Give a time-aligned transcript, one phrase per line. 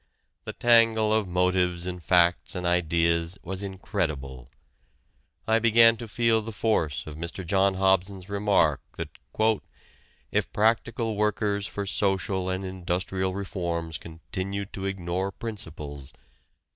[0.45, 4.49] The tangle of motives and facts and ideas was incredible.
[5.47, 7.45] I began to feel the force of Mr.
[7.45, 9.09] John Hobson's remark that
[10.31, 16.11] "if practical workers for social and industrial reforms continue to ignore principles